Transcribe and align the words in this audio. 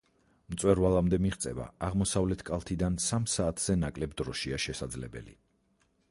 მწვერვალამდე 0.51 1.17
მიღწევა 1.25 1.65
აღმოსავლეთ 1.87 2.41
კალთიდან 2.47 2.97
სამ 3.07 3.27
საათზე 3.33 3.75
ნაკლებ 3.83 4.15
დროშია 4.23 4.59
შესაძლებელი. 4.65 5.37